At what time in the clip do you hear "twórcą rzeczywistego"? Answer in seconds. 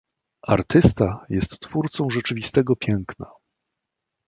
1.59-2.75